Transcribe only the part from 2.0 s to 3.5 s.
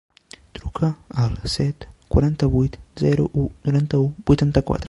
quaranta-vuit, zero, u,